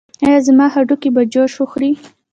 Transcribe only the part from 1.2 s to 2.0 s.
جوش وخوري؟